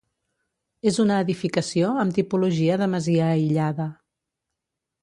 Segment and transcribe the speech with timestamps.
[0.91, 3.89] És una edificació amb tipologia de masia aïllada.